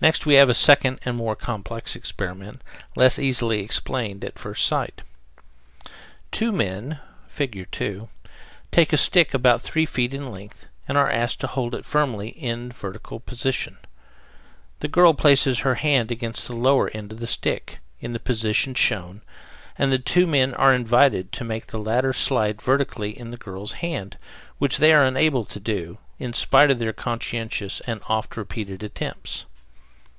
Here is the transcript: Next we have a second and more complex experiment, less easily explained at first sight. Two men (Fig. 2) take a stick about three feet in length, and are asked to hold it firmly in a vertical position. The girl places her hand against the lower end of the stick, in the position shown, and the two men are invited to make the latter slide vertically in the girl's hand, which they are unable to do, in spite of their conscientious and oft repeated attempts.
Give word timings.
Next 0.00 0.24
we 0.24 0.34
have 0.34 0.48
a 0.48 0.54
second 0.54 1.00
and 1.04 1.16
more 1.16 1.34
complex 1.34 1.96
experiment, 1.96 2.62
less 2.94 3.18
easily 3.18 3.64
explained 3.64 4.24
at 4.24 4.38
first 4.38 4.64
sight. 4.64 5.02
Two 6.30 6.52
men 6.52 7.00
(Fig. 7.26 7.66
2) 7.72 8.08
take 8.70 8.92
a 8.92 8.96
stick 8.96 9.34
about 9.34 9.60
three 9.60 9.84
feet 9.84 10.14
in 10.14 10.28
length, 10.30 10.66
and 10.86 10.96
are 10.96 11.10
asked 11.10 11.40
to 11.40 11.48
hold 11.48 11.74
it 11.74 11.84
firmly 11.84 12.28
in 12.28 12.70
a 12.70 12.74
vertical 12.74 13.18
position. 13.18 13.76
The 14.78 14.86
girl 14.86 15.14
places 15.14 15.58
her 15.60 15.74
hand 15.74 16.12
against 16.12 16.46
the 16.46 16.54
lower 16.54 16.90
end 16.90 17.10
of 17.10 17.18
the 17.18 17.26
stick, 17.26 17.80
in 18.00 18.12
the 18.12 18.20
position 18.20 18.74
shown, 18.74 19.22
and 19.76 19.90
the 19.90 19.98
two 19.98 20.28
men 20.28 20.54
are 20.54 20.72
invited 20.72 21.32
to 21.32 21.42
make 21.42 21.66
the 21.66 21.78
latter 21.80 22.12
slide 22.12 22.62
vertically 22.62 23.18
in 23.18 23.32
the 23.32 23.36
girl's 23.36 23.72
hand, 23.82 24.16
which 24.58 24.76
they 24.76 24.92
are 24.92 25.02
unable 25.02 25.44
to 25.46 25.58
do, 25.58 25.98
in 26.20 26.32
spite 26.34 26.70
of 26.70 26.78
their 26.78 26.92
conscientious 26.92 27.80
and 27.80 28.00
oft 28.08 28.36
repeated 28.36 28.84
attempts. 28.84 29.44